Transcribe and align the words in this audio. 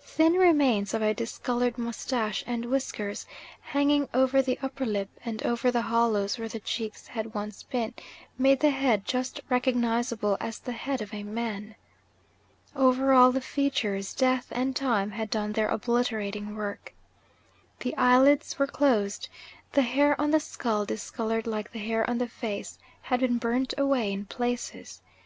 Thin 0.00 0.32
remains 0.32 0.94
of 0.94 1.02
a 1.02 1.12
discoloured 1.12 1.76
moustache 1.76 2.42
and 2.46 2.64
whiskers, 2.64 3.26
hanging 3.60 4.08
over 4.14 4.40
the 4.40 4.58
upper 4.62 4.86
lip, 4.86 5.10
and 5.26 5.42
over 5.42 5.70
the 5.70 5.82
hollows 5.82 6.38
where 6.38 6.48
the 6.48 6.58
cheeks 6.58 7.06
had 7.08 7.34
once 7.34 7.64
been, 7.64 7.92
made 8.38 8.60
the 8.60 8.70
head 8.70 9.04
just 9.04 9.42
recognisable 9.50 10.38
as 10.40 10.58
the 10.58 10.72
head 10.72 11.02
of 11.02 11.12
a 11.12 11.22
man. 11.22 11.74
Over 12.74 13.12
all 13.12 13.30
the 13.30 13.42
features 13.42 14.14
death 14.14 14.46
and 14.52 14.74
time 14.74 15.10
had 15.10 15.28
done 15.28 15.52
their 15.52 15.68
obliterating 15.68 16.54
work. 16.56 16.94
The 17.80 17.94
eyelids 17.98 18.58
were 18.58 18.66
closed. 18.66 19.28
The 19.72 19.82
hair 19.82 20.18
on 20.18 20.30
the 20.30 20.40
skull, 20.40 20.86
discoloured 20.86 21.46
like 21.46 21.72
the 21.72 21.78
hair 21.78 22.08
on 22.08 22.16
the 22.16 22.26
face, 22.26 22.78
had 23.02 23.20
been 23.20 23.36
burnt 23.36 23.74
away 23.76 24.14
in 24.14 24.24
places. 24.24 25.02